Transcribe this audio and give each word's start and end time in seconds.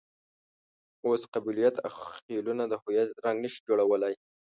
اوس 1.05 1.21
قبیلویت 1.33 1.75
او 1.85 1.93
خېلونه 2.13 2.63
د 2.67 2.73
هویت 2.81 3.09
رنګ 3.25 3.37
نه 3.43 3.49
شي 3.53 3.59
جوړولای. 3.67 4.13